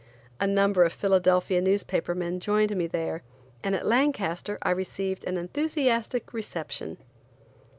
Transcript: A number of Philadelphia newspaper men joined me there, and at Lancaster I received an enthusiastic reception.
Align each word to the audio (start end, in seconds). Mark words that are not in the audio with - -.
A 0.39 0.47
number 0.47 0.83
of 0.83 0.93
Philadelphia 0.93 1.61
newspaper 1.61 2.15
men 2.15 2.39
joined 2.39 2.75
me 2.75 2.87
there, 2.87 3.21
and 3.63 3.75
at 3.75 3.85
Lancaster 3.85 4.57
I 4.63 4.71
received 4.71 5.23
an 5.25 5.37
enthusiastic 5.37 6.33
reception. 6.33 6.97